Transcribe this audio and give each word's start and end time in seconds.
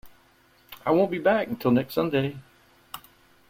I 0.83 0.89
won't 0.89 1.11
be 1.11 1.19
back 1.19 1.47
until 1.47 1.69
next 1.69 1.93
Sunday. 1.93 2.35